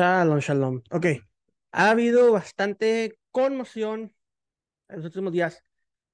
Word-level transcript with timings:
Shalom, 0.00 0.38
shalom. 0.38 0.82
Ok. 0.92 1.06
Ha 1.72 1.90
habido 1.90 2.32
bastante 2.32 3.18
conmoción 3.30 4.14
en 4.88 4.96
los 4.96 5.04
últimos 5.04 5.30
días 5.30 5.62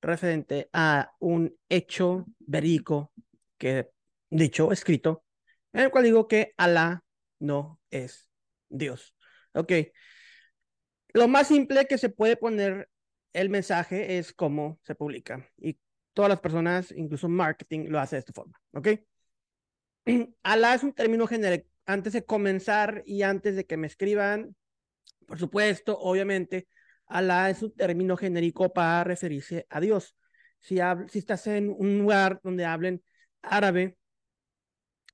referente 0.02 0.68
a 0.72 1.12
un 1.20 1.56
hecho 1.68 2.26
verídico 2.40 3.12
que, 3.56 3.88
dicho, 4.28 4.72
escrito, 4.72 5.22
en 5.72 5.82
el 5.82 5.90
cual 5.92 6.02
digo 6.02 6.26
que 6.26 6.52
Alá 6.56 7.04
no 7.38 7.80
es 7.88 8.28
Dios. 8.68 9.14
Ok. 9.54 9.72
Lo 11.12 11.28
más 11.28 11.46
simple 11.46 11.86
que 11.86 11.96
se 11.96 12.08
puede 12.08 12.36
poner 12.36 12.90
el 13.32 13.50
mensaje 13.50 14.18
es 14.18 14.32
cómo 14.32 14.80
se 14.82 14.96
publica. 14.96 15.48
Y 15.58 15.78
todas 16.12 16.28
las 16.28 16.40
personas, 16.40 16.90
incluso 16.90 17.28
marketing, 17.28 17.86
lo 17.86 18.00
hace 18.00 18.16
de 18.16 18.20
esta 18.20 18.32
forma. 18.32 18.60
Ok. 18.72 18.88
Alá 20.42 20.74
es 20.74 20.82
un 20.82 20.92
término 20.92 21.28
genérico 21.28 21.75
antes 21.86 22.12
de 22.12 22.24
comenzar 22.24 23.02
y 23.06 23.22
antes 23.22 23.56
de 23.56 23.64
que 23.64 23.76
me 23.76 23.86
escriban, 23.86 24.56
por 25.26 25.38
supuesto, 25.38 25.98
obviamente, 25.98 26.68
Alá 27.06 27.50
es 27.50 27.62
un 27.62 27.72
término 27.74 28.16
genérico 28.16 28.72
para 28.72 29.04
referirse 29.04 29.66
a 29.70 29.80
Dios. 29.80 30.16
Si, 30.58 30.78
si 31.08 31.18
estás 31.20 31.46
en 31.46 31.70
un 31.70 31.98
lugar 31.98 32.40
donde 32.42 32.64
hablen 32.64 33.02
árabe, 33.42 33.96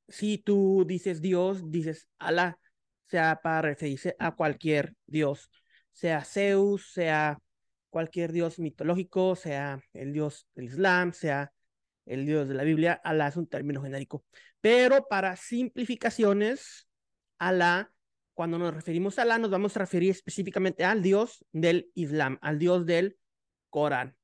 si 0.08 0.38
tú 0.38 0.84
dices 0.86 1.20
Dios, 1.20 1.70
dices 1.70 2.08
Alá, 2.18 2.58
sea 3.06 3.40
para 3.42 3.62
referirse 3.62 4.16
a 4.18 4.34
cualquier 4.34 4.94
Dios, 5.06 5.50
sea 5.92 6.24
Zeus, 6.24 6.92
sea 6.92 7.38
cualquier 7.90 8.32
Dios 8.32 8.58
mitológico, 8.58 9.36
sea 9.36 9.82
el 9.92 10.14
Dios 10.14 10.46
del 10.54 10.66
Islam, 10.66 11.12
sea 11.12 11.52
el 12.06 12.24
Dios 12.26 12.48
de 12.48 12.54
la 12.54 12.64
Biblia, 12.64 12.94
Alá 13.04 13.28
es 13.28 13.36
un 13.36 13.46
término 13.46 13.82
genérico. 13.82 14.24
Pero 14.62 15.06
para 15.08 15.36
simplificaciones, 15.36 16.88
Alá, 17.38 17.92
cuando 18.32 18.58
nos 18.58 18.72
referimos 18.72 19.18
a 19.18 19.22
Alá, 19.22 19.36
nos 19.36 19.50
vamos 19.50 19.76
a 19.76 19.80
referir 19.80 20.10
específicamente 20.10 20.84
al 20.84 21.02
Dios 21.02 21.44
del 21.52 21.90
Islam, 21.94 22.38
al 22.40 22.58
Dios 22.58 22.86
del 22.86 23.18
Corán. 23.68 24.16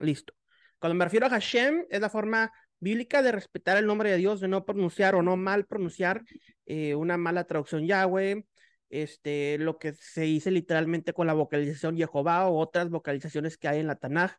Listo. 0.00 0.34
Cuando 0.80 0.96
me 0.96 1.04
refiero 1.04 1.26
a 1.26 1.30
Hashem, 1.30 1.86
es 1.88 2.00
la 2.00 2.10
forma 2.10 2.52
bíblica 2.80 3.22
de 3.22 3.30
respetar 3.30 3.76
el 3.76 3.86
nombre 3.86 4.10
de 4.10 4.16
Dios, 4.16 4.40
de 4.40 4.48
no 4.48 4.64
pronunciar 4.64 5.14
o 5.14 5.22
no 5.22 5.36
mal 5.36 5.64
pronunciar 5.64 6.24
eh, 6.66 6.96
una 6.96 7.16
mala 7.16 7.44
traducción 7.44 7.86
Yahweh, 7.86 8.44
este, 8.90 9.58
lo 9.58 9.78
que 9.78 9.94
se 9.94 10.22
dice 10.22 10.50
literalmente 10.50 11.12
con 11.12 11.28
la 11.28 11.34
vocalización 11.34 11.96
Jehová 11.96 12.48
o 12.48 12.58
otras 12.58 12.90
vocalizaciones 12.90 13.56
que 13.56 13.68
hay 13.68 13.78
en 13.78 13.86
la 13.86 13.94
Tanaj. 13.94 14.32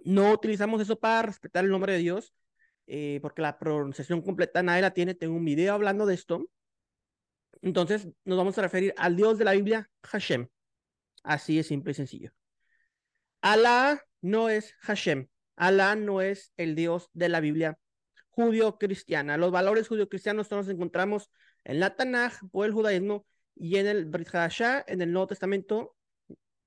No 0.00 0.32
utilizamos 0.32 0.82
eso 0.82 0.98
para 0.98 1.22
respetar 1.22 1.64
el 1.64 1.70
nombre 1.70 1.94
de 1.94 2.00
Dios, 2.00 2.34
eh, 2.86 3.18
porque 3.22 3.42
la 3.42 3.58
pronunciación 3.58 4.22
completa 4.22 4.62
nadie 4.62 4.82
la 4.82 4.92
tiene. 4.92 5.14
Tengo 5.14 5.36
un 5.36 5.44
video 5.44 5.74
hablando 5.74 6.06
de 6.06 6.14
esto. 6.14 6.48
Entonces 7.62 8.08
nos 8.24 8.38
vamos 8.38 8.58
a 8.58 8.62
referir 8.62 8.94
al 8.96 9.16
Dios 9.16 9.38
de 9.38 9.44
la 9.44 9.52
Biblia, 9.52 9.90
Hashem. 10.04 10.48
Así 11.22 11.58
es 11.58 11.66
simple 11.66 11.92
y 11.92 11.94
sencillo. 11.94 12.32
Alá 13.40 14.04
no 14.20 14.48
es 14.48 14.74
Hashem. 14.80 15.28
Alá 15.56 15.96
no 15.96 16.20
es 16.20 16.52
el 16.56 16.74
Dios 16.74 17.10
de 17.12 17.28
la 17.28 17.40
Biblia 17.40 17.78
judío-cristiana. 18.36 19.38
Los 19.38 19.50
valores 19.50 19.88
judío-cristianos 19.88 20.50
los 20.50 20.68
encontramos 20.68 21.30
en 21.64 21.80
la 21.80 21.96
Tanaj 21.96 22.34
o 22.52 22.64
el 22.64 22.72
judaísmo 22.72 23.26
y 23.54 23.76
en 23.78 23.86
el 23.86 24.04
Brit 24.04 24.28
en 24.86 25.00
el 25.00 25.12
Nuevo 25.12 25.26
Testamento, 25.26 25.96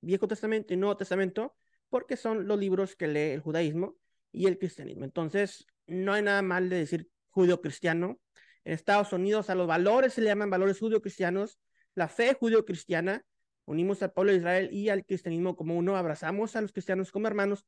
Viejo 0.00 0.26
Testamento 0.26 0.74
y 0.74 0.76
Nuevo 0.76 0.96
Testamento, 0.96 1.56
porque 1.88 2.16
son 2.16 2.48
los 2.48 2.58
libros 2.58 2.96
que 2.96 3.06
lee 3.06 3.30
el 3.30 3.40
judaísmo 3.40 3.96
y 4.32 4.46
el 4.46 4.58
cristianismo. 4.58 5.04
Entonces, 5.04 5.66
no 5.90 6.12
hay 6.12 6.22
nada 6.22 6.42
mal 6.42 6.68
de 6.68 6.76
decir 6.76 7.08
judío-cristiano. 7.30 8.20
En 8.64 8.72
Estados 8.72 9.12
Unidos 9.12 9.50
a 9.50 9.54
los 9.54 9.66
valores 9.66 10.14
se 10.14 10.20
le 10.20 10.28
llaman 10.28 10.50
valores 10.50 10.78
judío-cristianos, 10.78 11.58
la 11.94 12.08
fe 12.08 12.34
judío-cristiana, 12.34 13.24
unimos 13.64 14.02
al 14.02 14.12
pueblo 14.12 14.32
de 14.32 14.38
Israel 14.38 14.68
y 14.72 14.88
al 14.88 15.04
cristianismo 15.04 15.56
como 15.56 15.76
uno, 15.76 15.96
abrazamos 15.96 16.56
a 16.56 16.60
los 16.60 16.72
cristianos 16.72 17.10
como 17.10 17.26
hermanos. 17.26 17.66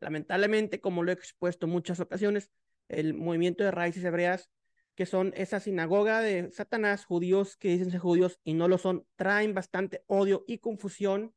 Lamentablemente, 0.00 0.80
como 0.80 1.02
lo 1.02 1.10
he 1.10 1.14
expuesto 1.14 1.66
en 1.66 1.72
muchas 1.72 2.00
ocasiones, 2.00 2.50
el 2.88 3.14
movimiento 3.14 3.64
de 3.64 3.70
raíces 3.70 4.04
hebreas, 4.04 4.50
que 4.94 5.06
son 5.06 5.32
esa 5.36 5.60
sinagoga 5.60 6.20
de 6.20 6.50
Satanás, 6.50 7.04
judíos 7.04 7.56
que 7.56 7.68
dicen 7.68 7.90
ser 7.90 8.00
judíos 8.00 8.40
y 8.42 8.54
no 8.54 8.68
lo 8.68 8.78
son, 8.78 9.06
traen 9.16 9.54
bastante 9.54 10.02
odio 10.06 10.44
y 10.48 10.58
confusión 10.58 11.34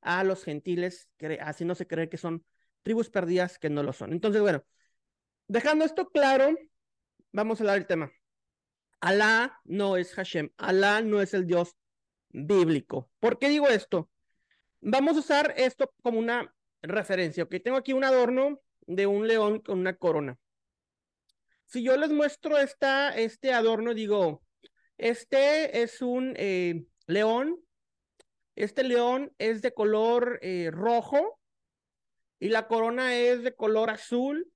a 0.00 0.22
los 0.24 0.44
gentiles, 0.44 1.08
así 1.40 1.64
no 1.64 1.74
se 1.74 1.86
cree 1.86 2.08
que 2.08 2.16
son 2.16 2.44
tribus 2.82 3.10
perdidas 3.10 3.58
que 3.58 3.70
no 3.70 3.82
lo 3.82 3.92
son. 3.92 4.12
Entonces, 4.12 4.40
bueno, 4.40 4.64
dejando 5.50 5.84
esto 5.84 6.08
claro, 6.10 6.54
vamos 7.32 7.60
a 7.60 7.62
hablar 7.62 7.76
del 7.76 7.86
tema. 7.86 8.12
Alá 9.00 9.60
no 9.64 9.96
es 9.96 10.14
Hashem, 10.14 10.50
Alá 10.56 11.00
no 11.02 11.20
es 11.20 11.34
el 11.34 11.46
Dios 11.46 11.76
bíblico. 12.28 13.10
¿Por 13.18 13.38
qué 13.38 13.48
digo 13.48 13.68
esto? 13.68 14.10
Vamos 14.80 15.16
a 15.16 15.20
usar 15.20 15.54
esto 15.56 15.92
como 16.02 16.18
una 16.18 16.54
referencia, 16.82 17.44
ok. 17.44 17.56
Tengo 17.62 17.76
aquí 17.76 17.92
un 17.92 18.04
adorno 18.04 18.60
de 18.82 19.06
un 19.06 19.26
león 19.26 19.60
con 19.60 19.78
una 19.78 19.96
corona. 19.96 20.38
Si 21.66 21.82
yo 21.82 21.96
les 21.96 22.10
muestro 22.10 22.58
esta, 22.58 23.16
este 23.16 23.52
adorno, 23.52 23.94
digo, 23.94 24.42
este 24.98 25.82
es 25.82 26.02
un 26.02 26.34
eh, 26.36 26.84
león 27.06 27.58
este 28.60 28.84
león 28.84 29.32
es 29.38 29.62
de 29.62 29.72
color 29.72 30.38
eh, 30.42 30.70
rojo 30.70 31.40
y 32.38 32.48
la 32.48 32.66
corona 32.68 33.16
es 33.16 33.42
de 33.42 33.54
color 33.54 33.88
azul 33.88 34.52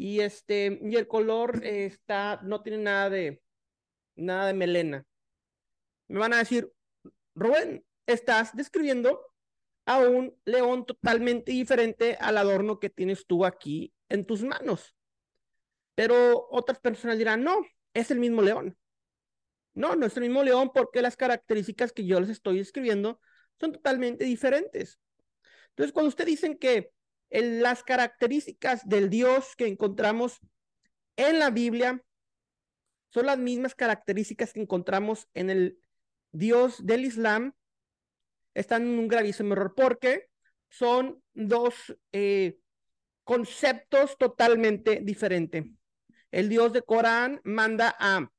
y 0.00 0.20
este 0.20 0.80
y 0.82 0.96
el 0.96 1.06
color 1.06 1.62
está 1.62 2.40
no 2.42 2.62
tiene 2.62 2.78
nada 2.78 3.10
de 3.10 3.42
nada 4.16 4.46
de 4.46 4.54
melena. 4.54 5.04
Me 6.08 6.18
van 6.18 6.32
a 6.32 6.38
decir, 6.38 6.72
Rubén, 7.34 7.84
estás 8.06 8.56
describiendo 8.56 9.20
a 9.84 9.98
un 9.98 10.34
león 10.46 10.86
totalmente 10.86 11.52
diferente 11.52 12.16
al 12.18 12.38
adorno 12.38 12.80
que 12.80 12.88
tienes 12.88 13.26
tú 13.26 13.44
aquí 13.44 13.92
en 14.08 14.24
tus 14.24 14.42
manos. 14.42 14.96
Pero 15.94 16.48
otras 16.50 16.80
personas 16.80 17.18
dirán, 17.18 17.44
no, 17.44 17.60
es 17.92 18.10
el 18.10 18.20
mismo 18.20 18.40
león. 18.40 18.78
No, 19.74 19.96
no 19.96 20.06
es 20.06 20.16
el 20.16 20.22
mismo 20.22 20.42
león 20.42 20.70
porque 20.72 21.02
las 21.02 21.16
características 21.16 21.92
que 21.92 22.06
yo 22.06 22.18
les 22.20 22.30
estoy 22.30 22.58
escribiendo 22.58 23.20
son 23.60 23.72
totalmente 23.72 24.24
diferentes. 24.24 24.98
Entonces, 25.70 25.92
cuando 25.92 26.08
ustedes 26.08 26.30
dicen 26.30 26.56
que 26.56 26.90
las 27.30 27.82
características 27.82 28.88
del 28.88 29.08
Dios 29.08 29.54
que 29.56 29.66
encontramos 29.66 30.40
en 31.16 31.38
la 31.38 31.50
Biblia 31.50 32.02
son 33.10 33.26
las 33.26 33.38
mismas 33.38 33.74
características 33.74 34.52
que 34.52 34.60
encontramos 34.60 35.28
en 35.34 35.50
el 35.50 35.78
Dios 36.32 36.84
del 36.84 37.04
Islam, 37.04 37.54
están 38.54 38.82
en 38.82 38.98
un 38.98 39.08
gravísimo 39.08 39.52
error 39.52 39.74
porque 39.76 40.28
son 40.68 41.22
dos 41.34 41.74
eh, 42.12 42.58
conceptos 43.24 44.16
totalmente 44.18 45.00
diferentes. 45.02 45.66
El 46.30 46.48
Dios 46.48 46.72
de 46.72 46.82
Corán 46.82 47.40
manda 47.42 47.96
a 47.98 48.30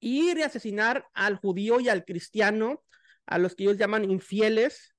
ir 0.00 0.38
y 0.38 0.42
asesinar 0.42 1.06
al 1.12 1.36
judío 1.36 1.80
y 1.80 1.88
al 1.88 2.04
cristiano, 2.04 2.82
a 3.26 3.38
los 3.38 3.54
que 3.54 3.64
ellos 3.64 3.78
llaman 3.78 4.10
infieles, 4.10 4.94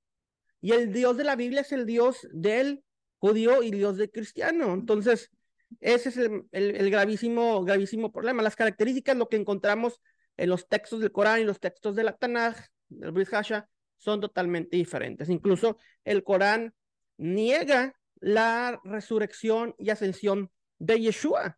y 0.62 0.72
el 0.72 0.94
Dios 0.94 1.18
de 1.18 1.26
la 1.26 1.36
Biblia 1.36 1.62
es 1.62 1.72
el 1.72 1.86
Dios 1.86 2.28
del 2.32 2.84
judío 3.24 3.64
y 3.64 3.72
Dios 3.72 3.96
del 3.96 4.12
cristiano. 4.12 4.74
Entonces, 4.74 5.32
ese 5.80 6.10
es 6.10 6.18
el, 6.18 6.90
gravísimo, 6.92 7.64
gravísimo 7.64 8.12
problema. 8.12 8.44
Las 8.44 8.58
características, 8.58 9.16
lo 9.16 9.30
que 9.30 9.38
encontramos 9.38 10.02
en 10.36 10.50
los 10.50 10.68
textos 10.68 11.00
del 11.00 11.14
Corán 11.14 11.40
y 11.40 11.46
los 11.46 11.62
textos 11.62 11.96
de 11.96 12.04
la 12.04 12.18
Tanaj, 12.18 12.58
del 12.90 13.14
Brit 13.14 13.34
Hasha, 13.34 13.70
son 13.98 14.20
totalmente 14.20 14.76
diferentes. 14.76 15.30
Incluso 15.30 15.78
el 16.04 16.26
Corán 16.26 16.74
niega 17.16 17.96
la 18.20 18.82
resurrección 18.84 19.74
y 19.78 19.90
ascensión 19.90 20.52
de 20.80 21.00
Yeshua. 21.00 21.58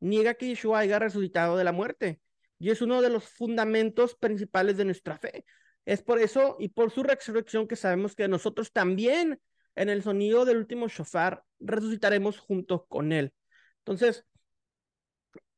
Niega 0.00 0.34
que 0.34 0.48
Yeshua 0.48 0.80
haya 0.80 0.98
resucitado 0.98 1.56
de 1.56 1.62
la 1.62 1.70
muerte 1.70 2.20
y 2.58 2.70
es 2.70 2.82
uno 2.82 3.02
de 3.02 3.10
los 3.10 3.22
fundamentos 3.22 4.16
principales 4.16 4.76
de 4.76 4.86
nuestra 4.86 5.16
fe. 5.16 5.44
Es 5.84 6.02
por 6.02 6.18
eso 6.18 6.56
y 6.58 6.70
por 6.70 6.90
su 6.90 7.04
resurrección 7.04 7.68
que 7.68 7.76
sabemos 7.76 8.16
que 8.16 8.26
nosotros 8.26 8.72
también 8.72 9.40
en 9.78 9.88
el 9.88 10.02
sonido 10.02 10.44
del 10.44 10.58
último 10.58 10.88
shofar 10.88 11.44
resucitaremos 11.60 12.38
junto 12.38 12.86
con 12.86 13.12
él. 13.12 13.32
Entonces, 13.78 14.24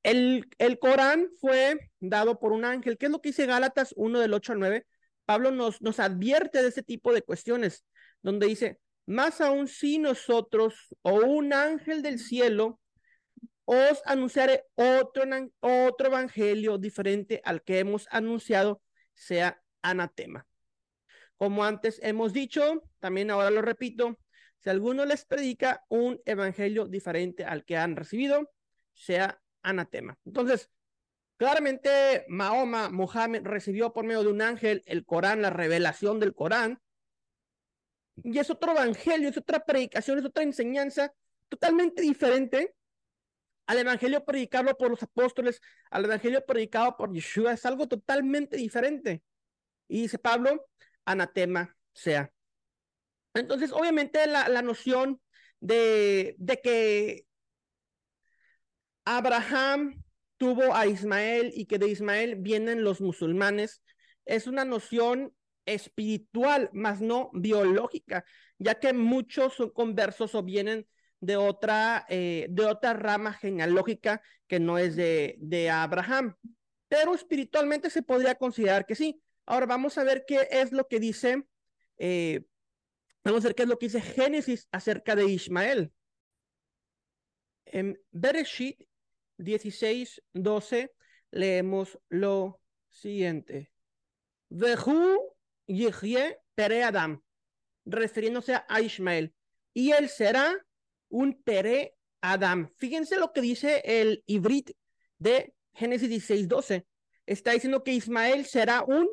el, 0.03 0.47
el 0.59 0.79
Corán 0.79 1.29
fue 1.41 1.91
dado 2.01 2.39
por 2.39 2.53
un 2.53 2.65
ángel. 2.65 2.99
¿Qué 2.99 3.07
es 3.07 3.13
lo 3.13 3.21
que 3.21 3.31
dice 3.31 3.47
Gálatas 3.47 3.95
1 3.97 4.21
del 4.21 4.35
8 4.35 4.53
al 4.53 4.61
9? 4.61 4.87
Pablo 5.25 5.51
nos, 5.51 5.81
nos 5.81 6.01
advierte 6.01 6.63
de 6.63 6.69
ese 6.69 6.83
tipo 6.83 7.15
de 7.15 7.23
cuestiones, 7.23 7.85
donde 8.21 8.47
dice, 8.47 8.79
más 9.07 9.41
aún 9.41 9.69
si 9.69 9.99
nosotros 9.99 10.95
o 11.03 11.15
un 11.15 11.53
ángel 11.53 12.03
del 12.03 12.19
cielo 12.19 12.79
os 13.65 14.03
anunciaré 14.05 14.65
otro, 14.75 15.23
otro 15.61 16.09
evangelio 16.09 16.77
diferente 16.77 17.41
al 17.45 17.63
que 17.63 17.79
hemos 17.79 18.07
anunciado, 18.11 18.83
sea 19.15 19.63
anatema. 19.81 20.47
Como 21.37 21.65
antes 21.65 22.01
hemos 22.03 22.33
dicho, 22.33 22.83
también 23.01 23.31
ahora 23.31 23.51
lo 23.51 23.63
repito, 23.63 24.19
si 24.59 24.71
alguno 24.71 25.05
les 25.05 25.25
predica 25.25 25.85
un 25.89 26.21
evangelio 26.25 26.87
diferente 26.87 27.45
al 27.45 27.65
que 27.65 27.77
han 27.77 27.97
recibido, 27.97 28.51
sea 28.93 29.41
anatema. 29.63 30.19
Entonces, 30.25 30.71
Claramente 31.41 32.27
Mahoma, 32.29 32.91
Mohammed 32.91 33.47
recibió 33.47 33.95
por 33.95 34.05
medio 34.05 34.23
de 34.23 34.29
un 34.29 34.43
ángel 34.43 34.83
el 34.85 35.07
Corán, 35.07 35.41
la 35.41 35.49
revelación 35.49 36.21
del 36.21 36.35
Corán. 36.35 36.83
Y 38.23 38.39
es 38.39 38.51
otro 38.51 38.73
evangelio, 38.73 39.31
es 39.31 39.39
otra 39.39 39.65
predicación, 39.65 40.19
es 40.19 40.27
otra 40.27 40.43
enseñanza 40.43 41.15
totalmente 41.49 42.03
diferente 42.03 42.75
al 43.65 43.79
evangelio 43.79 44.23
predicado 44.23 44.77
por 44.77 44.91
los 44.91 45.03
apóstoles, 45.03 45.63
al 45.91 46.05
evangelio 46.05 46.45
predicado 46.45 46.95
por 46.99 47.11
Yeshua, 47.11 47.55
es 47.55 47.65
algo 47.65 47.89
totalmente 47.89 48.59
diferente. 48.59 49.23
Y 49.89 50.03
dice 50.03 50.19
Pablo, 50.19 50.69
anatema 51.07 51.75
sea. 51.95 52.31
Entonces, 53.35 53.73
obviamente, 53.73 54.27
la, 54.27 54.49
la 54.49 54.63
noción 54.63 55.21
de, 55.61 56.35
de 56.39 56.61
que 56.61 57.27
Abraham 59.05 60.03
tuvo 60.37 60.75
a 60.75 60.87
Ismael 60.87 61.53
y 61.55 61.67
que 61.67 61.79
de 61.79 61.89
Ismael 61.89 62.37
vienen 62.37 62.85
los 62.85 63.01
musulmanes, 63.01 63.83
es 64.25 64.47
una 64.47 64.65
noción 64.65 65.35
espiritual, 65.67 66.71
más 66.73 67.01
no 67.01 67.31
biológica, 67.33 68.25
ya 68.59 68.79
que 68.79 68.93
muchos 68.93 69.55
son 69.55 69.71
conversos 69.71 70.35
o 70.35 70.43
vienen 70.43 70.87
de 71.21 71.37
otra, 71.37 72.07
eh, 72.09 72.47
de 72.51 72.95
rama 72.95 73.35
genealógica 73.35 74.23
que 74.47 74.59
no 74.61 74.79
es 74.79 74.97
de, 74.97 75.37
de 75.39 75.71
Abraham. 75.71 76.37
Pero 76.89 77.15
espiritualmente 77.15 77.91
se 77.91 78.03
podría 78.03 78.35
considerar 78.35 78.87
que 78.87 78.95
sí. 78.95 79.23
Ahora 79.47 79.67
vamos 79.67 79.99
a 79.99 80.05
ver 80.05 80.25
qué 80.27 80.49
es 80.51 80.73
lo 80.73 80.89
que 80.89 81.01
dice, 81.01 81.45
eh, 81.99 82.45
vamos 83.25 83.45
a 83.45 83.49
ver 83.49 83.55
qué 83.55 83.63
es 83.63 83.69
lo 83.69 83.79
que 83.79 83.87
dice 83.87 84.01
Génesis 84.01 84.69
acerca 84.73 85.15
de 85.17 85.27
Ismael. 85.27 85.93
En 87.65 88.01
Bereshit 88.11 88.83
16, 89.39 90.23
12 90.33 90.93
leemos 91.31 91.99
lo 92.09 92.61
siguiente. 92.89 93.73
Vehu 94.49 95.35
Yihye 95.67 96.39
Pere 96.55 96.83
Adam, 96.83 97.23
refiriéndose 97.85 98.61
a 98.69 98.81
Ismael, 98.81 99.33
y 99.73 99.93
él 99.93 100.09
será 100.09 100.55
un 101.09 101.41
Pere 101.43 101.97
Adam. 102.21 102.69
Fíjense 102.77 103.19
lo 103.19 103.33
que 103.33 103.41
dice 103.41 103.83
el 103.85 104.23
Ibrit 104.27 104.73
de 105.19 105.55
Génesis 105.73 106.09
16, 106.09 106.49
12. 106.49 106.87
Está 107.27 107.53
diciendo 107.53 107.85
que 107.85 107.93
Ismael 107.93 108.45
será 108.47 108.83
un 108.83 109.09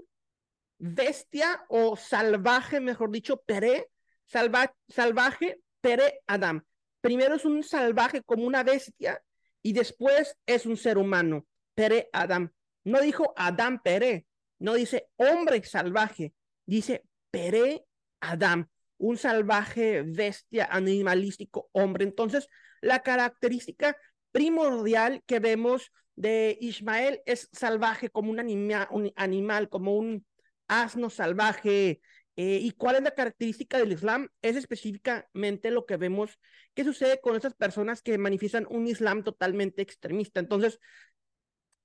bestia 0.80 1.66
o 1.70 1.96
salvaje, 1.96 2.80
mejor 2.80 3.12
dicho, 3.12 3.42
Pere, 3.42 3.90
salvaje, 4.28 5.60
Pere 5.82 6.22
Adam. 6.28 6.64
Primero 7.02 7.36
es 7.36 7.46
un 7.46 7.64
salvaje 7.64 8.22
como 8.24 8.46
una 8.46 8.64
bestia 8.64 9.22
y 9.62 9.74
después 9.74 10.38
es 10.46 10.66
un 10.66 10.78
ser 10.78 10.98
humano, 10.98 11.46
Pere 11.76 12.10
Adam. 12.14 12.52
No 12.84 13.02
dijo 13.02 13.34
Adam 13.36 13.82
Pere, 13.82 14.28
no 14.60 14.74
dice 14.74 15.08
hombre 15.16 15.64
salvaje, 15.64 16.34
dice 16.66 17.04
Pere 17.32 17.86
Adam 18.22 18.70
un 18.98 19.18
salvaje 19.18 20.04
bestia 20.04 20.68
animalístico 20.72 21.70
hombre. 21.72 22.04
Entonces, 22.04 22.50
la 22.82 23.04
característica 23.04 23.98
primordial 24.32 25.24
que 25.26 25.40
vemos 25.40 25.92
de 26.16 26.58
Ismael 26.60 27.22
es 27.26 27.50
salvaje 27.52 28.10
como 28.10 28.32
un, 28.32 28.40
un 28.40 29.14
animal, 29.16 29.70
como 29.70 29.96
un 29.96 30.26
asno 30.68 31.10
salvaje. 31.10 32.02
Eh, 32.40 32.60
¿Y 32.62 32.72
cuál 32.72 32.98
es 32.98 33.02
la 33.02 33.16
característica 33.16 33.80
del 33.80 33.92
Islam? 33.92 34.30
Es 34.44 34.56
específicamente 34.56 35.72
lo 35.72 35.88
que 35.88 35.98
vemos 35.98 36.40
que 36.76 36.84
sucede 36.84 37.20
con 37.20 37.36
esas 37.36 37.56
personas 37.56 38.04
que 38.04 38.16
manifiestan 38.20 38.68
un 38.70 38.88
Islam 38.88 39.24
totalmente 39.24 39.82
extremista. 39.82 40.40
Entonces, 40.40 40.80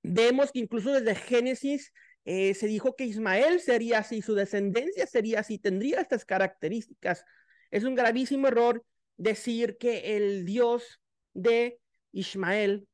vemos 0.03 0.51
que 0.51 0.59
incluso 0.59 0.91
desde 0.91 1.15
Génesis 1.15 1.91
eh, 2.25 2.53
se 2.53 2.67
dijo 2.67 2.95
que 2.95 3.05
Ismael 3.05 3.59
sería 3.61 3.99
así, 3.99 4.21
su 4.21 4.35
descendencia 4.35 5.07
sería 5.07 5.39
así, 5.39 5.57
tendría 5.57 6.01
estas 6.01 6.23
características. 6.23 7.25
Es 7.71 7.83
un 7.83 7.95
gravísimo 7.95 8.47
error 8.47 8.85
decir 9.17 9.77
que 9.77 10.15
el 10.15 10.45
Dios 10.45 11.01
de 11.33 11.79
Ismael, 12.11 12.87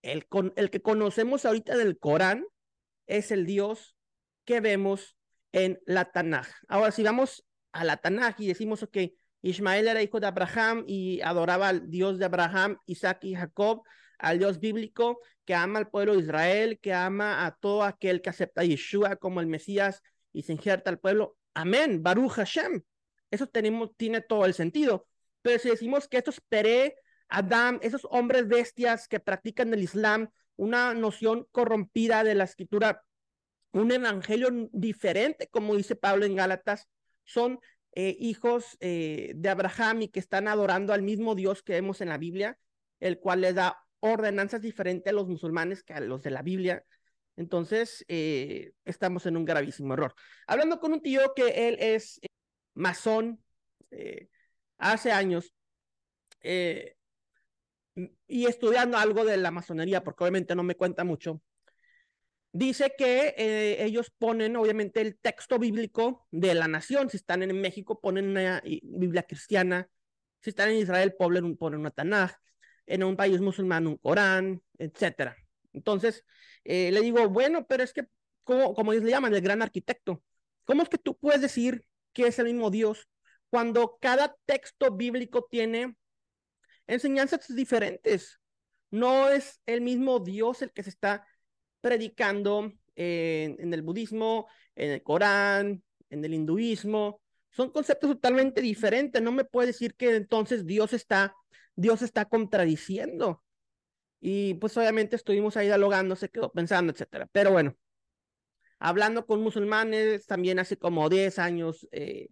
el, 0.00 0.26
el 0.56 0.70
que 0.70 0.80
conocemos 0.80 1.44
ahorita 1.44 1.76
del 1.76 1.98
Corán, 1.98 2.46
es 3.06 3.30
el 3.30 3.44
Dios 3.44 3.96
que 4.46 4.60
vemos 4.60 5.15
en 5.56 5.80
la 5.86 6.04
Tanaj. 6.04 6.46
Ahora, 6.68 6.92
si 6.92 7.02
vamos 7.02 7.42
a 7.72 7.82
la 7.82 7.96
Tanaj 7.96 8.34
y 8.40 8.48
decimos, 8.48 8.86
que 8.92 9.14
Ismael 9.40 9.88
era 9.88 10.02
hijo 10.02 10.20
de 10.20 10.26
Abraham 10.26 10.84
y 10.86 11.22
adoraba 11.22 11.68
al 11.68 11.90
Dios 11.90 12.18
de 12.18 12.26
Abraham, 12.26 12.76
Isaac 12.84 13.24
y 13.24 13.34
Jacob, 13.34 13.82
al 14.18 14.38
Dios 14.38 14.60
bíblico 14.60 15.18
que 15.46 15.54
ama 15.54 15.78
al 15.78 15.88
pueblo 15.88 16.12
de 16.12 16.20
Israel, 16.20 16.78
que 16.78 16.92
ama 16.92 17.46
a 17.46 17.56
todo 17.56 17.84
aquel 17.84 18.20
que 18.20 18.28
acepta 18.28 18.60
a 18.60 18.64
Yeshua 18.64 19.16
como 19.16 19.40
el 19.40 19.46
Mesías 19.46 20.02
y 20.30 20.42
se 20.42 20.52
injerta 20.52 20.90
al 20.90 20.98
pueblo. 20.98 21.38
Amén, 21.54 22.02
Baruch 22.02 22.32
Hashem. 22.32 22.82
Eso 23.30 23.46
tenemos, 23.46 23.96
tiene 23.96 24.20
todo 24.20 24.44
el 24.44 24.52
sentido. 24.52 25.06
Pero 25.40 25.58
si 25.58 25.70
decimos 25.70 26.06
que 26.06 26.18
estos 26.18 26.42
Pere, 26.42 26.96
Adam, 27.28 27.78
esos 27.80 28.06
hombres 28.10 28.46
bestias 28.46 29.08
que 29.08 29.20
practican 29.20 29.72
el 29.72 29.82
Islam, 29.82 30.28
una 30.56 30.92
noción 30.92 31.46
corrompida 31.50 32.24
de 32.24 32.34
la 32.34 32.44
escritura, 32.44 33.05
un 33.76 33.92
evangelio 33.92 34.48
diferente, 34.72 35.48
como 35.48 35.76
dice 35.76 35.96
Pablo 35.96 36.24
en 36.24 36.36
Gálatas, 36.36 36.88
son 37.24 37.60
eh, 37.92 38.16
hijos 38.18 38.76
eh, 38.80 39.32
de 39.34 39.48
Abraham 39.48 40.02
y 40.02 40.08
que 40.08 40.20
están 40.20 40.48
adorando 40.48 40.92
al 40.92 41.02
mismo 41.02 41.34
Dios 41.34 41.62
que 41.62 41.74
vemos 41.74 42.00
en 42.00 42.08
la 42.08 42.18
Biblia, 42.18 42.58
el 43.00 43.18
cual 43.18 43.40
les 43.40 43.54
da 43.54 43.78
ordenanzas 44.00 44.62
diferentes 44.62 45.10
a 45.10 45.14
los 45.14 45.26
musulmanes 45.28 45.82
que 45.82 45.94
a 45.94 46.00
los 46.00 46.22
de 46.22 46.30
la 46.30 46.42
Biblia. 46.42 46.84
Entonces, 47.36 48.04
eh, 48.08 48.72
estamos 48.84 49.26
en 49.26 49.36
un 49.36 49.44
gravísimo 49.44 49.94
error. 49.94 50.14
Hablando 50.46 50.78
con 50.80 50.92
un 50.92 51.02
tío 51.02 51.32
que 51.34 51.68
él 51.68 51.76
es 51.80 52.20
masón 52.74 53.42
hace 54.78 55.10
años 55.10 55.54
y 58.26 58.46
estudiando 58.46 58.98
algo 58.98 59.24
de 59.24 59.36
la 59.36 59.50
masonería, 59.50 60.04
porque 60.04 60.24
obviamente 60.24 60.54
no 60.54 60.62
me 60.62 60.76
cuenta 60.76 61.04
mucho, 61.04 61.40
dice 62.52 62.94
que 62.96 63.34
ellos 63.78 64.10
ponen 64.18 64.56
obviamente 64.56 65.00
el 65.00 65.18
texto 65.18 65.58
bíblico 65.58 66.26
de 66.30 66.54
la 66.54 66.68
nación. 66.68 67.10
Si 67.10 67.16
están 67.16 67.42
en 67.42 67.60
México, 67.60 68.00
ponen 68.00 68.28
una 68.28 68.62
Biblia 68.64 69.22
cristiana. 69.22 69.88
Si 70.40 70.50
están 70.50 70.70
en 70.70 70.76
Israel, 70.76 71.14
ponen, 71.18 71.56
ponen 71.56 71.80
una 71.80 71.90
Tanaj 71.90 72.32
en 72.86 73.02
un 73.02 73.16
país 73.16 73.40
musulmán 73.40 73.86
un 73.86 73.96
Corán, 73.96 74.62
etcétera. 74.78 75.36
Entonces, 75.72 76.24
eh, 76.64 76.90
le 76.92 77.00
digo, 77.00 77.28
bueno, 77.28 77.66
pero 77.66 77.82
es 77.82 77.92
que, 77.92 78.06
como, 78.44 78.74
como 78.74 78.92
ellos 78.92 79.04
le 79.04 79.10
llaman, 79.10 79.34
el 79.34 79.40
gran 79.40 79.62
arquitecto, 79.62 80.22
¿cómo 80.64 80.82
es 80.82 80.88
que 80.88 80.98
tú 80.98 81.18
puedes 81.18 81.40
decir 81.40 81.86
que 82.12 82.26
es 82.26 82.38
el 82.38 82.46
mismo 82.46 82.70
Dios 82.70 83.08
cuando 83.50 83.98
cada 84.00 84.36
texto 84.46 84.96
bíblico 84.96 85.46
tiene 85.50 85.96
enseñanzas 86.86 87.54
diferentes? 87.54 88.40
No 88.90 89.28
es 89.28 89.60
el 89.66 89.80
mismo 89.80 90.20
Dios 90.20 90.62
el 90.62 90.72
que 90.72 90.84
se 90.84 90.90
está 90.90 91.26
predicando 91.86 92.72
en, 92.96 93.72
el 93.72 93.82
budismo, 93.82 94.48
en 94.74 94.90
el 94.90 95.02
Corán, 95.04 95.84
en 96.10 96.24
el 96.24 96.34
hinduismo. 96.34 97.20
Son 97.50 97.70
conceptos 97.70 98.10
totalmente 98.10 98.60
diferentes. 98.60 99.22
No 99.22 99.30
me 99.30 99.44
puede 99.44 99.68
decir 99.68 99.94
que 99.94 100.16
entonces 100.16 100.66
Dios 100.66 100.92
está 100.92 101.32
Dios 101.76 102.02
está 102.02 102.24
contradiciendo. 102.24 103.44
Y 104.20 104.54
pues 104.54 104.76
obviamente 104.76 105.14
estuvimos 105.14 105.56
ahí 105.56 105.66
dialogando, 105.66 106.16
se 106.16 106.28
quedó 106.28 106.50
pensando, 106.50 106.92
etcétera. 106.92 107.28
Pero 107.30 107.52
bueno, 107.52 107.76
hablando 108.80 109.26
con 109.26 109.42
musulmanes 109.42 110.26
también 110.26 110.58
hace 110.58 110.76
como 110.76 111.08
10 111.08 111.38
años, 111.38 111.86
eh, 111.92 112.28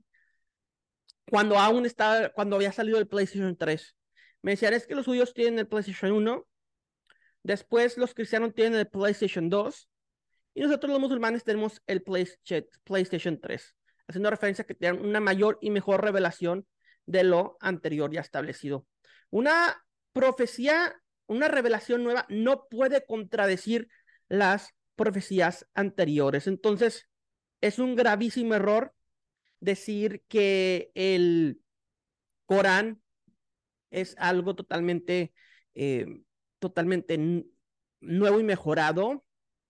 cuando 1.30 1.58
aún 1.61 1.87
estaba, 1.87 2.30
cuando 2.30 2.56
había 2.56 2.73
salido 2.73 2.99
el 2.99 3.06
PlayStation 3.06 3.56
3, 3.56 3.94
me 4.42 4.52
decían, 4.52 4.75
es 4.75 4.87
que 4.87 4.96
los 4.96 5.06
judíos 5.06 5.32
tienen 5.32 5.61
el 5.61 5.68
PlayStation 5.68 6.11
1, 6.11 6.44
después 7.44 7.96
los 7.96 8.14
cristianos 8.14 8.52
tienen 8.54 8.80
el 8.80 8.88
PlayStation 8.88 9.48
2, 9.48 9.88
y 10.54 10.62
nosotros 10.62 10.90
los 10.90 11.00
musulmanes 11.00 11.44
tenemos 11.44 11.80
el 11.86 12.02
PlayStation 12.02 13.40
3, 13.40 13.74
haciendo 14.08 14.30
referencia 14.30 14.62
a 14.62 14.66
que 14.66 14.74
tienen 14.74 15.04
una 15.04 15.20
mayor 15.20 15.58
y 15.60 15.70
mejor 15.70 16.02
revelación 16.02 16.66
de 17.06 17.22
lo 17.22 17.56
anterior 17.60 18.12
ya 18.12 18.20
establecido. 18.20 18.86
Una 19.30 19.84
profecía, 20.12 21.00
una 21.26 21.48
revelación 21.48 22.02
nueva 22.02 22.26
no 22.28 22.66
puede 22.68 23.04
contradecir 23.04 23.88
las 24.28 24.70
profecías 24.96 25.66
anteriores. 25.74 26.46
Entonces, 26.46 27.08
es 27.60 27.78
un 27.78 27.96
gravísimo 27.96 28.54
error 28.54 28.94
decir 29.60 30.22
que 30.28 30.90
el 30.94 31.60
Corán 32.46 33.02
es 33.90 34.14
algo 34.18 34.54
totalmente, 34.54 35.32
eh, 35.74 36.06
totalmente 36.58 37.18
nuevo 38.00 38.40
y 38.40 38.44
mejorado. 38.44 39.25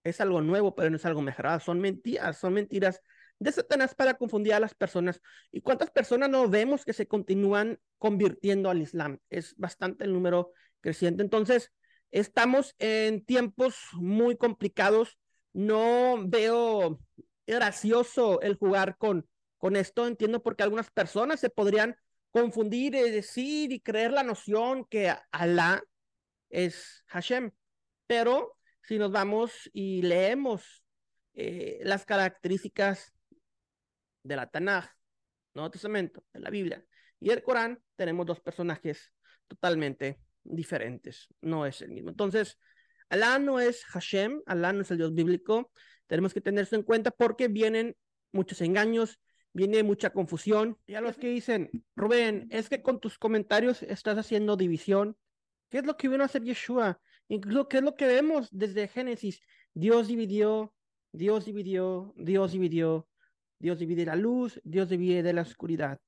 Es 0.04 0.20
algo 0.20 0.40
nuevo, 0.40 0.74
pero 0.74 0.90
no 0.90 0.96
es 0.96 1.06
algo 1.06 1.22
mejorado. 1.22 1.60
Son 1.60 1.80
mentiras, 1.80 2.38
son 2.38 2.54
mentiras 2.54 3.00
de 3.38 3.52
Satanás 3.52 3.94
para 3.94 4.14
confundir 4.14 4.54
a 4.54 4.60
las 4.60 4.74
personas. 4.74 5.20
¿Y 5.50 5.62
cuántas 5.62 5.90
personas 5.90 6.28
no 6.30 6.48
vemos 6.48 6.84
que 6.84 6.92
se 6.92 7.08
continúan 7.08 7.78
convirtiendo 7.98 8.70
al 8.70 8.82
Islam? 8.82 9.18
Es 9.30 9.54
bastante 9.56 10.04
el 10.04 10.12
número 10.12 10.52
creciente. 10.80 11.22
Entonces, 11.22 11.72
Estamos 12.14 12.76
en 12.78 13.24
tiempos 13.24 13.74
muy 13.94 14.36
complicados. 14.36 15.18
No 15.52 16.14
veo 16.28 17.00
gracioso 17.44 18.40
el 18.40 18.54
jugar 18.54 18.96
con, 18.98 19.28
con 19.58 19.74
esto. 19.74 20.06
Entiendo 20.06 20.40
porque 20.40 20.62
algunas 20.62 20.92
personas 20.92 21.40
se 21.40 21.50
podrían 21.50 21.96
confundir 22.30 22.94
y 22.94 23.10
decir 23.10 23.72
y 23.72 23.80
creer 23.80 24.12
la 24.12 24.22
noción 24.22 24.84
que 24.84 25.12
Alá 25.32 25.82
es 26.48 27.04
Hashem. 27.06 27.52
Pero 28.06 28.58
si 28.82 28.98
nos 28.98 29.10
vamos 29.10 29.70
y 29.72 30.02
leemos 30.02 30.84
eh, 31.34 31.80
las 31.82 32.04
características 32.04 33.12
de 34.22 34.36
la 34.36 34.50
Tanaj, 34.50 34.90
Nuevo 35.54 35.70
Testamento, 35.70 36.24
de 36.32 36.40
la 36.40 36.50
Biblia 36.50 36.84
y 37.20 37.30
el 37.30 37.42
Corán, 37.42 37.82
tenemos 37.96 38.26
dos 38.26 38.40
personajes 38.40 39.12
totalmente 39.48 40.20
diferentes. 40.42 41.28
No 41.40 41.66
es 41.66 41.80
el 41.82 41.90
mismo. 41.90 42.10
Entonces, 42.10 42.58
Alá 43.08 43.38
no 43.38 43.60
es 43.60 43.84
Hashem, 43.84 44.42
Alá 44.46 44.72
no 44.72 44.82
es 44.82 44.90
el 44.90 44.98
Dios 44.98 45.14
bíblico. 45.14 45.70
Tenemos 46.06 46.34
que 46.34 46.40
tener 46.40 46.64
eso 46.64 46.76
en 46.76 46.82
cuenta 46.82 47.10
porque 47.10 47.48
vienen 47.48 47.96
muchos 48.32 48.60
engaños, 48.60 49.20
viene 49.52 49.82
mucha 49.82 50.10
confusión. 50.10 50.78
Y 50.86 50.94
a 50.94 51.00
los 51.00 51.16
que 51.16 51.28
dicen, 51.28 51.70
Rubén, 51.96 52.48
es 52.50 52.68
que 52.68 52.82
con 52.82 53.00
tus 53.00 53.18
comentarios 53.18 53.82
estás 53.82 54.18
haciendo 54.18 54.56
división. 54.56 55.16
¿Qué 55.74 55.80
es 55.80 55.86
lo 55.86 55.96
que 55.96 56.06
vino 56.06 56.22
a 56.22 56.26
hacer 56.26 56.44
Yeshua? 56.44 57.00
Incluso, 57.26 57.68
¿qué 57.68 57.78
es 57.78 57.82
lo 57.82 57.96
que 57.96 58.06
vemos 58.06 58.48
desde 58.52 58.86
Génesis? 58.86 59.40
Dios 59.72 60.06
dividió, 60.06 60.72
Dios 61.10 61.46
dividió, 61.46 62.14
Dios 62.16 62.52
dividió, 62.52 63.08
Dios 63.58 63.80
divide 63.80 64.06
la 64.06 64.14
luz, 64.14 64.60
Dios 64.62 64.88
divide 64.88 65.24
de 65.24 65.32
la 65.32 65.42
oscuridad. 65.42 65.98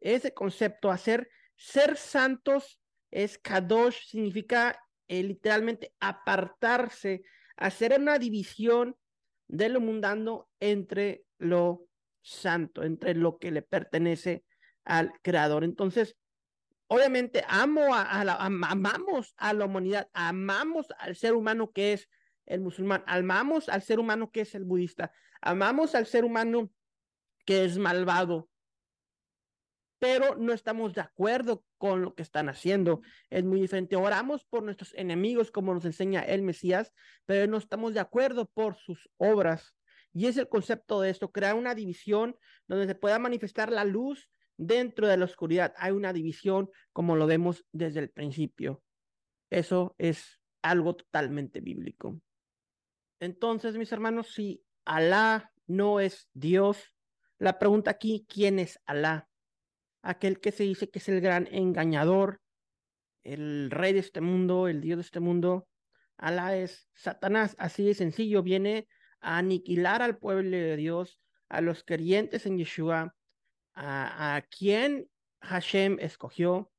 Ese 0.00 0.34
concepto, 0.34 0.90
hacer 0.90 1.28
ser 1.54 1.96
santos, 1.96 2.80
es 3.12 3.38
kadosh, 3.38 4.04
significa 4.04 4.80
eh, 5.06 5.22
literalmente 5.22 5.94
apartarse, 6.00 7.22
hacer 7.56 7.96
una 7.96 8.18
división 8.18 8.96
de 9.46 9.68
lo 9.68 9.80
mundano 9.80 10.48
entre 10.58 11.24
lo 11.38 11.86
santo, 12.20 12.82
entre 12.82 13.14
lo 13.14 13.38
que 13.38 13.52
le 13.52 13.62
pertenece 13.62 14.44
al 14.84 15.12
creador. 15.22 15.62
Entonces, 15.62 16.16
obviamente 16.86 17.44
amo 17.48 17.94
a, 17.94 18.24
la, 18.24 18.36
amamos 18.36 19.34
a 19.36 19.52
la 19.52 19.64
humanidad, 19.64 20.08
amamos 20.12 20.86
al 20.98 21.16
ser 21.16 21.34
humano 21.34 21.72
que 21.72 21.94
es 21.94 22.08
el 22.46 22.60
musulmán, 22.60 23.02
amamos 23.06 23.68
al 23.68 23.82
ser 23.82 23.98
humano 23.98 24.30
que 24.30 24.42
es 24.42 24.54
el 24.54 24.64
budista, 24.64 25.12
amamos 25.40 25.94
al 25.94 26.06
ser 26.06 26.24
humano 26.24 26.70
que 27.44 27.64
es 27.64 27.78
malvado, 27.78 28.48
pero 29.98 30.36
no 30.36 30.52
estamos 30.52 30.92
de 30.92 31.00
acuerdo 31.00 31.64
con 31.78 32.02
lo 32.02 32.14
que 32.14 32.22
están 32.22 32.50
haciendo. 32.50 33.00
Es 33.30 33.42
muy 33.42 33.58
diferente. 33.60 33.96
Oramos 33.96 34.44
por 34.44 34.62
nuestros 34.62 34.92
enemigos, 34.94 35.50
como 35.50 35.72
nos 35.72 35.86
enseña 35.86 36.20
el 36.20 36.42
Mesías, 36.42 36.92
pero 37.24 37.50
no 37.50 37.56
estamos 37.56 37.94
de 37.94 38.00
acuerdo 38.00 38.44
por 38.46 38.76
sus 38.76 39.08
obras. 39.16 39.74
Y 40.12 40.26
es 40.26 40.36
el 40.36 40.48
concepto 40.48 41.00
de 41.00 41.08
esto, 41.08 41.32
crear 41.32 41.54
una 41.54 41.74
división 41.74 42.36
donde 42.66 42.86
se 42.86 42.94
pueda 42.94 43.18
manifestar 43.18 43.72
la 43.72 43.84
luz 43.84 44.28
dentro 44.56 45.06
de 45.08 45.16
la 45.16 45.24
oscuridad. 45.24 45.74
Hay 45.76 45.92
una 45.92 46.12
división 46.12 46.70
como 46.92 47.16
lo 47.16 47.26
vemos 47.26 47.64
desde 47.72 48.00
el 48.00 48.10
principio. 48.10 48.82
Eso 49.50 49.94
es 49.98 50.40
algo 50.62 50.96
totalmente 50.96 51.60
bíblico. 51.60 52.20
Entonces, 53.20 53.76
mis 53.76 53.92
hermanos, 53.92 54.32
si 54.32 54.62
Alá 54.84 55.52
no 55.66 56.00
es 56.00 56.28
Dios, 56.32 56.92
la 57.38 57.58
pregunta 57.58 57.90
aquí, 57.90 58.26
¿quién 58.28 58.58
es 58.58 58.80
Alá? 58.86 59.28
aquel 60.04 60.38
que 60.38 60.52
se 60.52 60.64
dice 60.64 60.88
que 60.90 60.98
es 60.98 61.08
el 61.08 61.20
gran 61.20 61.48
engañador, 61.50 62.40
el 63.24 63.70
rey 63.70 63.94
de 63.94 64.00
este 64.00 64.20
mundo, 64.20 64.68
el 64.68 64.80
dios 64.80 64.98
de 64.98 65.02
este 65.02 65.20
mundo. 65.20 65.66
Alá 66.16 66.56
es 66.56 66.88
Satanás, 66.94 67.56
así 67.58 67.84
de 67.84 67.94
sencillo, 67.94 68.42
viene 68.42 68.86
a 69.20 69.38
aniquilar 69.38 70.02
al 70.02 70.18
pueblo 70.18 70.56
de 70.56 70.76
Dios, 70.76 71.18
a 71.48 71.60
los 71.60 71.82
creyentes 71.84 72.46
en 72.46 72.58
Yeshua, 72.58 73.14
a, 73.74 74.36
a 74.36 74.42
quien 74.42 75.08
Hashem 75.40 75.98
escogió, 76.00 76.70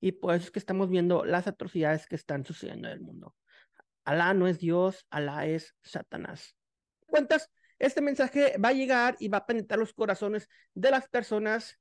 y 0.00 0.12
por 0.12 0.34
eso 0.34 0.44
es 0.44 0.50
que 0.50 0.58
estamos 0.58 0.90
viendo 0.90 1.24
las 1.24 1.46
atrocidades 1.46 2.06
que 2.06 2.16
están 2.16 2.44
sucediendo 2.44 2.88
en 2.88 2.94
el 2.94 3.00
mundo. 3.00 3.34
Alá 4.04 4.34
no 4.34 4.46
es 4.46 4.58
Dios, 4.58 5.06
Alá 5.08 5.46
es 5.46 5.74
Satanás. 5.82 6.54
¿Cuentas? 7.06 7.50
Este 7.78 8.02
mensaje 8.02 8.56
va 8.58 8.68
a 8.68 8.74
llegar 8.74 9.16
y 9.18 9.28
va 9.28 9.38
a 9.38 9.46
penetrar 9.46 9.78
los 9.78 9.94
corazones 9.94 10.48
de 10.74 10.90
las 10.90 11.08
personas 11.08 11.80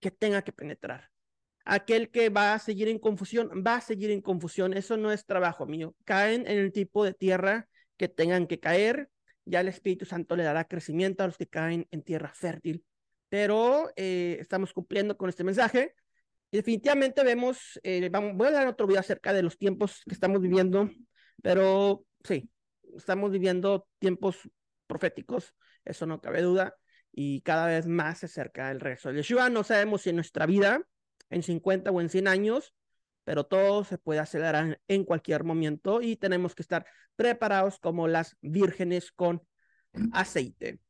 que 0.00 0.10
tenga 0.10 0.42
que 0.42 0.52
penetrar. 0.52 1.10
Aquel 1.64 2.10
que 2.10 2.30
va 2.30 2.54
a 2.54 2.58
seguir 2.58 2.88
en 2.88 2.98
confusión, 2.98 3.62
va 3.66 3.76
a 3.76 3.80
seguir 3.82 4.10
en 4.10 4.22
confusión. 4.22 4.72
Eso 4.72 4.96
no 4.96 5.12
es 5.12 5.26
trabajo 5.26 5.66
mío. 5.66 5.94
Caen 6.04 6.46
en 6.46 6.58
el 6.58 6.72
tipo 6.72 7.04
de 7.04 7.12
tierra 7.12 7.68
que 7.98 8.08
tengan 8.08 8.46
que 8.46 8.58
caer. 8.60 9.10
Ya 9.44 9.60
el 9.60 9.68
Espíritu 9.68 10.06
Santo 10.06 10.36
le 10.36 10.44
dará 10.44 10.64
crecimiento 10.64 11.22
a 11.22 11.26
los 11.26 11.36
que 11.36 11.46
caen 11.46 11.86
en 11.90 12.02
tierra 12.02 12.32
fértil. 12.34 12.84
Pero 13.28 13.90
eh, 13.96 14.38
estamos 14.40 14.72
cumpliendo 14.72 15.16
con 15.16 15.28
este 15.28 15.44
mensaje. 15.44 15.94
Definitivamente 16.50 17.22
vemos, 17.24 17.78
eh, 17.82 18.08
vamos, 18.10 18.36
voy 18.36 18.48
a 18.48 18.52
dar 18.52 18.68
otro 18.68 18.86
video 18.86 19.00
acerca 19.00 19.32
de 19.32 19.42
los 19.42 19.58
tiempos 19.58 20.02
que 20.06 20.14
estamos 20.14 20.40
viviendo, 20.40 20.90
pero 21.42 22.04
sí, 22.24 22.50
estamos 22.96 23.30
viviendo 23.30 23.86
tiempos 23.98 24.48
proféticos, 24.86 25.54
eso 25.84 26.06
no 26.06 26.20
cabe 26.20 26.40
duda 26.40 26.74
y 27.12 27.42
cada 27.42 27.66
vez 27.66 27.86
más 27.86 28.18
se 28.18 28.26
acerca 28.26 28.70
el 28.70 28.80
regreso 28.80 29.10
de 29.10 29.16
Yeshua. 29.16 29.50
No 29.50 29.64
sabemos 29.64 30.02
si 30.02 30.10
en 30.10 30.16
nuestra 30.16 30.46
vida, 30.46 30.80
en 31.30 31.42
50 31.42 31.90
o 31.90 32.00
en 32.00 32.08
100 32.08 32.28
años, 32.28 32.74
pero 33.24 33.44
todo 33.44 33.84
se 33.84 33.98
puede 33.98 34.20
acelerar 34.20 34.80
en 34.88 35.04
cualquier 35.04 35.44
momento 35.44 36.00
y 36.00 36.16
tenemos 36.16 36.54
que 36.54 36.62
estar 36.62 36.86
preparados 37.14 37.78
como 37.78 38.08
las 38.08 38.36
vírgenes 38.40 39.12
con 39.12 39.42
aceite. 40.12 40.80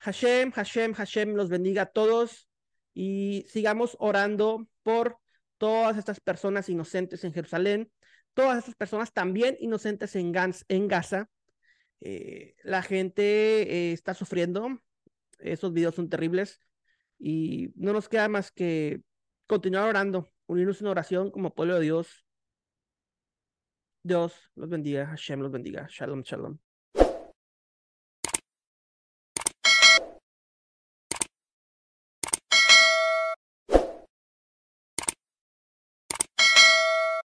Hashem, 0.00 0.52
Hashem, 0.52 0.92
Hashem 0.94 1.34
los 1.34 1.48
bendiga 1.48 1.82
a 1.82 1.86
todos 1.86 2.48
y 2.94 3.44
sigamos 3.48 3.96
orando 4.00 4.68
por 4.82 5.18
todas 5.58 5.96
estas 5.96 6.20
personas 6.20 6.68
inocentes 6.68 7.24
en 7.24 7.32
Jerusalén, 7.32 7.90
todas 8.34 8.58
estas 8.58 8.74
personas 8.76 9.12
también 9.12 9.56
inocentes 9.60 10.14
en, 10.16 10.32
en 10.68 10.88
Gaza. 10.88 11.28
Eh, 12.00 12.54
la 12.62 12.82
gente 12.82 13.22
eh, 13.90 13.92
está 13.92 14.14
sufriendo, 14.14 14.80
esos 15.38 15.72
videos 15.72 15.96
son 15.96 16.08
terribles 16.08 16.60
y 17.18 17.72
no 17.74 17.92
nos 17.92 18.08
queda 18.08 18.28
más 18.28 18.52
que 18.52 19.02
continuar 19.46 19.88
orando, 19.88 20.28
unirnos 20.46 20.80
en 20.80 20.86
oración 20.86 21.30
como 21.30 21.54
pueblo 21.54 21.74
de 21.74 21.82
Dios. 21.82 22.24
Dios 24.02 24.34
los 24.54 24.68
bendiga, 24.68 25.06
Hashem 25.06 25.40
los 25.40 25.50
bendiga. 25.50 25.86
Shalom, 25.90 26.22
shalom. 26.22 26.67